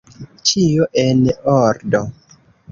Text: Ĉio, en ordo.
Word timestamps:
Ĉio, 0.51 0.87
en 1.03 1.21
ordo. 1.59 2.05